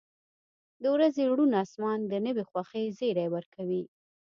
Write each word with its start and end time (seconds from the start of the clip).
•د 0.81 0.83
ورځې 0.95 1.23
روڼ 1.37 1.51
آسمان 1.63 1.99
د 2.07 2.13
نوې 2.25 2.43
خوښۍ 2.49 2.85
زیری 2.97 3.27
ورکوي. 3.35 3.83